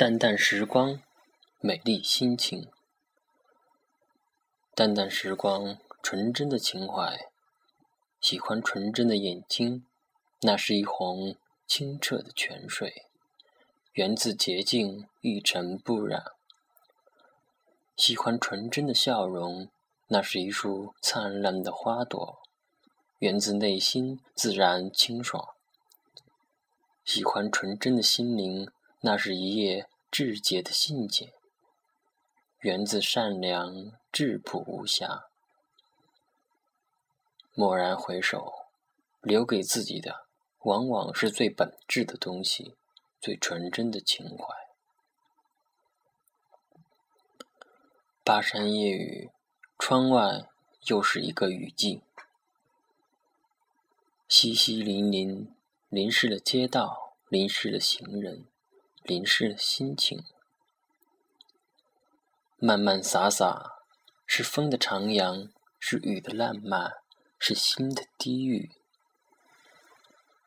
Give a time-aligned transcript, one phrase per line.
[0.00, 1.02] 淡淡时光，
[1.60, 2.70] 美丽心情。
[4.74, 7.28] 淡淡时光，纯真的情怀。
[8.18, 9.84] 喜欢纯真的眼睛，
[10.40, 11.36] 那是一泓
[11.66, 13.08] 清澈的泉水，
[13.92, 16.24] 源自洁净，一尘不染。
[17.94, 19.68] 喜欢纯真的笑容，
[20.08, 22.38] 那是一束灿烂的花朵，
[23.18, 25.46] 源自内心，自然清爽。
[27.04, 28.66] 喜欢纯真的心灵，
[29.02, 31.30] 那是一页至洁的信笺，
[32.58, 35.26] 源自善良，质朴无瑕。
[37.54, 38.52] 蓦然回首，
[39.22, 40.26] 留给自己的，
[40.64, 42.76] 往往是最本质的东西，
[43.20, 44.54] 最纯真的情怀。
[48.22, 49.30] 巴山夜雨，
[49.78, 50.46] 窗外
[50.88, 52.02] 又是一个雨季，
[54.28, 55.48] 淅淅沥沥，
[55.88, 58.44] 淋湿了街道，淋湿了行人，
[59.02, 60.24] 淋湿了心情。
[62.58, 63.82] 漫漫洒洒，
[64.26, 67.00] 是风的徜徉，是雨的烂漫。
[67.42, 68.70] 是心的低语，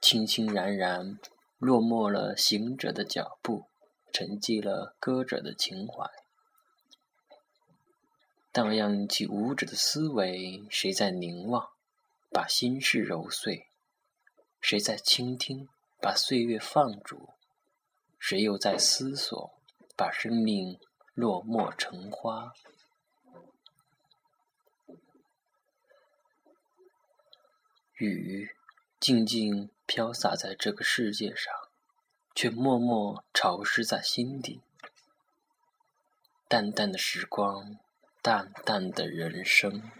[0.00, 1.18] 轻轻然然，
[1.58, 3.64] 落寞了行者的脚步，
[4.12, 6.08] 沉寂了歌者的情怀，
[8.52, 10.64] 荡漾起舞者的思维。
[10.70, 11.70] 谁在凝望，
[12.30, 13.66] 把心事揉碎？
[14.60, 15.68] 谁在倾听，
[16.00, 17.30] 把岁月放逐？
[18.28, 19.52] 谁又在思索，
[19.94, 20.80] 把生命
[21.14, 22.52] 落寞成花？
[27.94, 28.50] 雨
[28.98, 31.54] 静静飘洒在这个世界上，
[32.34, 34.60] 却默默潮湿在心底。
[36.48, 37.78] 淡淡的时光，
[38.22, 39.92] 淡淡的人生。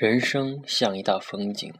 [0.00, 1.74] 人生像一道风景，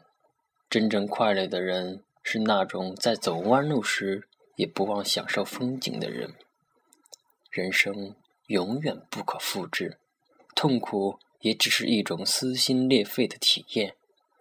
[0.68, 6.34] 真正快乐的人是那种在走弯路时也不忘享受风景的人。
[7.50, 8.14] 人生
[8.48, 9.96] 永远不可复制，
[10.54, 13.96] 痛苦也只是一种撕心裂肺的体验，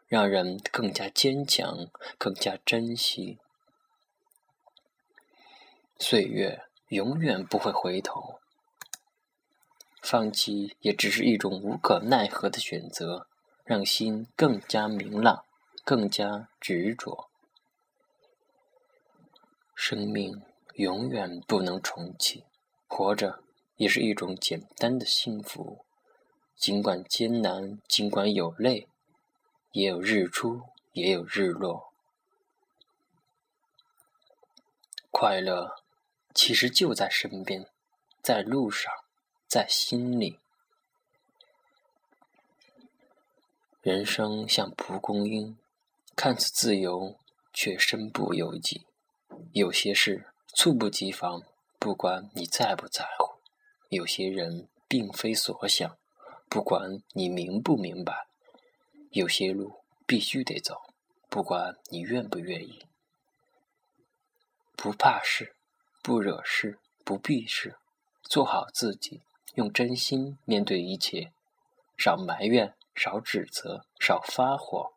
[0.10, 3.38] 让人更加坚强，更加珍惜。
[5.98, 8.42] 岁月永远不会回头，
[10.02, 13.28] 放弃也只是一种无可奈何的选择。
[13.70, 15.46] 让心更加明朗，
[15.86, 17.30] 更加执着。
[19.76, 20.42] 生命
[20.74, 22.46] 永远不能重启，
[22.88, 23.44] 活着
[23.76, 25.86] 也是一种简单的幸福。
[26.56, 28.88] 尽管艰难，尽管有泪，
[29.74, 30.64] 也有日出，
[30.94, 31.94] 也有日落。
[35.12, 35.76] 快乐
[36.34, 37.68] 其实就在身边，
[38.24, 38.92] 在路上，
[39.48, 40.40] 在心里。
[43.90, 45.58] 人生像蒲公英，
[46.16, 47.18] 看似自由，
[47.52, 48.86] 却身不由己。
[49.52, 51.42] 有些事猝不及防，
[51.80, 53.40] 不管你在不在乎；
[53.90, 55.98] 有些人并非所想，
[56.48, 58.28] 不管你明不明白；
[59.10, 60.76] 有些路必须得走，
[61.28, 62.86] 不管你愿不愿意。
[64.76, 65.56] 不怕事，
[66.04, 67.76] 不惹事，不避事，
[68.22, 69.24] 做好自己，
[69.56, 71.32] 用真心面对一切，
[71.98, 72.76] 少埋怨。
[73.00, 74.92] 少指责，少发火，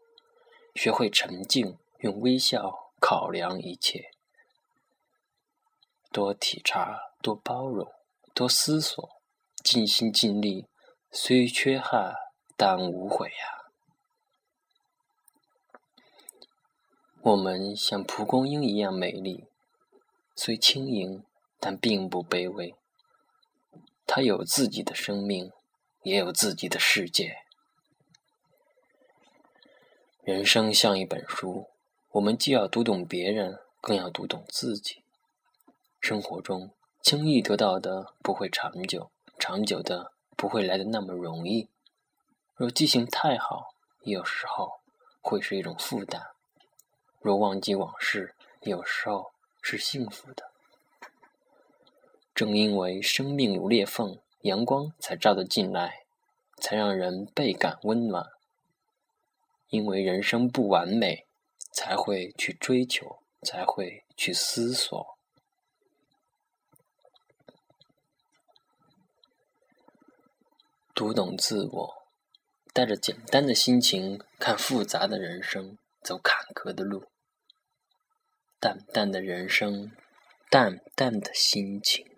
[0.74, 4.10] 学会沉静，用微笑考量一切。
[6.10, 7.88] 多体察，多包容，
[8.34, 9.08] 多思索，
[9.62, 10.66] 尽心尽力，
[11.12, 12.12] 虽缺憾，
[12.56, 13.70] 但无悔呀。
[17.20, 19.46] 我们像蒲公英一样美丽，
[20.34, 21.22] 虽轻盈，
[21.60, 22.74] 但并不卑微。
[24.08, 25.52] 它有自己的生命，
[26.02, 27.41] 也有自己的世界。
[30.22, 31.66] 人生像一本书，
[32.12, 35.02] 我们既要读懂别人，更要读懂自己。
[36.00, 36.70] 生活中
[37.00, 41.68] 轻易得到的不会长久，长久的不会来的那么容易。
[42.54, 44.74] 若记性太好，有时候
[45.20, 46.20] 会是一种负担；
[47.18, 50.52] 若忘记往事，有时候是幸福的。
[52.32, 56.04] 正因为生命如裂缝，阳光才照得进来，
[56.58, 58.30] 才让人倍感温暖。
[59.72, 61.26] 因为人生不完美
[61.72, 65.18] 才会去追求才会去思索。
[70.94, 71.94] 读懂自我
[72.74, 77.06] 带着简单的心情看复杂的人生走坎坷的路。
[78.60, 79.90] 淡淡的人生
[80.50, 82.11] 淡淡的心情。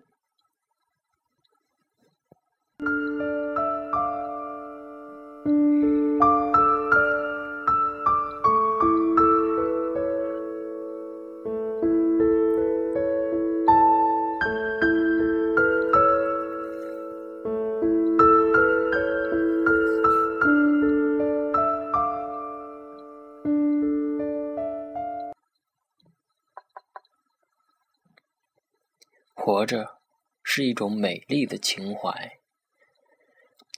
[29.35, 29.99] 活着
[30.41, 32.39] 是一种美丽的情怀。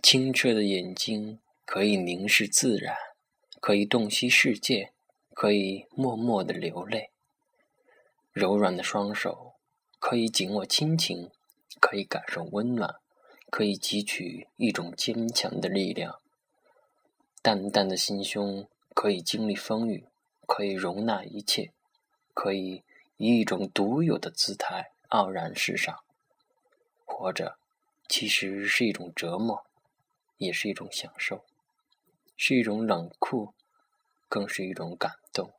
[0.01, 2.95] 清澈的眼睛可以凝视自然，
[3.59, 4.94] 可以洞悉世界，
[5.33, 7.09] 可以默默的流泪。
[8.31, 9.56] 柔软的双手
[10.00, 11.31] 可以紧握亲情，
[11.81, 12.95] 可以感受温暖，
[13.50, 16.21] 可以汲取一种坚强的力量。
[17.42, 20.06] 淡淡的心胸可以经历风雨，
[20.45, 21.74] 可以容纳一切，
[22.33, 22.83] 可以
[23.18, 24.92] 以一种独有的姿态。
[25.09, 26.04] 傲然世上，
[27.06, 27.57] 活着
[28.09, 29.65] 其实是一种折磨，
[30.38, 31.45] 也是一种享受，
[32.36, 33.54] 是一种冷酷，
[34.27, 35.54] 更是一种感动，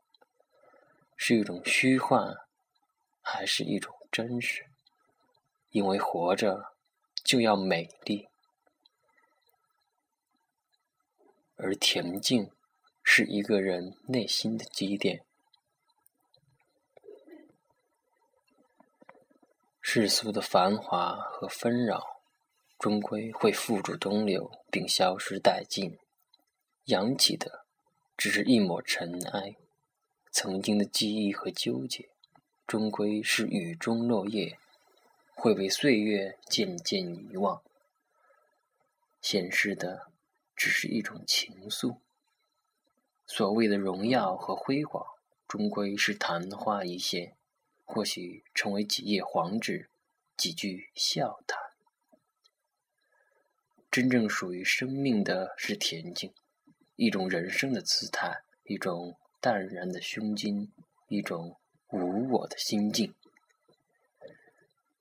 [1.16, 2.36] 是一种虚幻，
[3.22, 4.66] 还是一种真实？
[5.70, 6.74] 因为活着
[7.24, 8.28] 就要美丽，
[11.56, 12.50] 而恬静
[13.02, 15.24] 是一个人内心的积淀。
[19.90, 22.20] 世俗的繁华和纷扰，
[22.78, 25.96] 终归会付诸东流，并消失殆尽。
[26.84, 27.64] 扬起的，
[28.14, 29.54] 只是一抹尘埃；
[30.30, 32.10] 曾经的记忆和纠结，
[32.66, 34.58] 终归是雨中落叶，
[35.34, 37.62] 会被岁月渐渐遗忘。
[39.22, 40.08] 显示的，
[40.54, 41.96] 只是一种情愫。
[43.26, 45.02] 所谓的荣耀和辉煌，
[45.48, 47.37] 终归是昙花一现。
[47.90, 49.88] 或许成为几页黄纸，
[50.36, 51.58] 几句笑谈。
[53.90, 56.34] 真正属于生命的是恬静，
[56.96, 60.70] 一种人生的姿态，一种淡然的胸襟，
[61.08, 61.58] 一种
[61.88, 63.14] 无我的心境。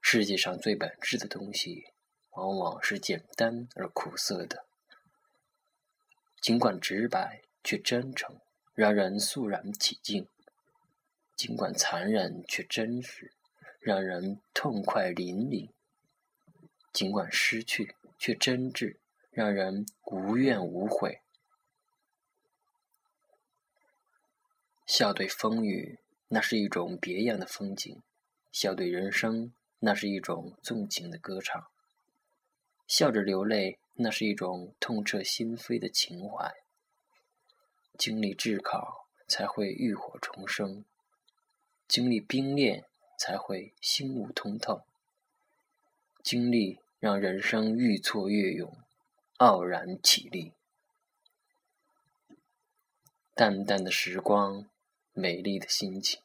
[0.01, 1.87] 世界上最本质的东西，
[2.31, 4.65] 往往是简单而苦涩的。
[6.39, 8.39] 尽管直白，却真诚，
[8.73, 10.29] 让人肃然起敬。
[11.37, 13.31] 尽管残忍，却真实，
[13.79, 15.69] 让人痛快淋漓；
[16.91, 18.97] 尽管失去，却真挚，
[19.29, 21.21] 让人无怨无悔。
[24.87, 25.99] 笑对风雨，
[26.29, 28.01] 那是一种别样的风景；
[28.51, 31.67] 笑对人生，那是一种纵情的歌唱。
[32.87, 36.51] 笑着流泪，那是一种痛彻心扉的情怀。
[37.95, 40.83] 经历炙烤，才会浴火重生。
[41.87, 42.85] 经历冰炼，
[43.17, 44.83] 才会心悟通透；
[46.21, 48.77] 经历让人生愈挫愈勇，
[49.37, 50.51] 傲然起立。
[53.33, 54.67] 淡淡的时光，
[55.13, 56.19] 美丽的心情，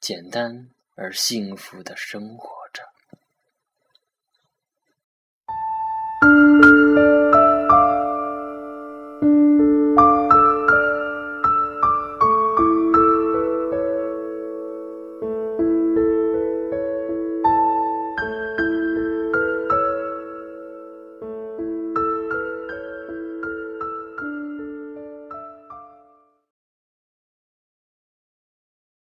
[0.00, 2.57] 简单而幸福的生活。